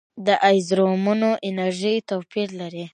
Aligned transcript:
د 0.25 0.27
ایزومرونو 0.49 1.29
انرژي 1.47 1.95
توپیر 2.09 2.47
لري. 2.59 2.85